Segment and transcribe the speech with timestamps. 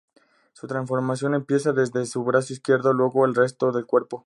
[0.53, 4.19] Su transformación empieza desde su brazo izquierdo, luego el resto del cuerpo.